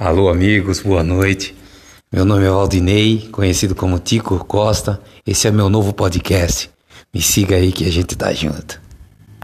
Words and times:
Alô, 0.00 0.30
amigos, 0.30 0.80
boa 0.80 1.04
noite. 1.04 1.54
Meu 2.10 2.24
nome 2.24 2.44
é 2.44 2.48
Aldinei, 2.48 3.28
conhecido 3.30 3.74
como 3.74 3.98
Tico 3.98 4.42
Costa. 4.46 4.98
Esse 5.26 5.46
é 5.46 5.50
meu 5.50 5.68
novo 5.68 5.92
podcast. 5.92 6.70
Me 7.12 7.20
siga 7.20 7.56
aí 7.56 7.70
que 7.70 7.84
a 7.84 7.92
gente 7.92 8.16
tá 8.16 8.32
junto. 8.32 8.80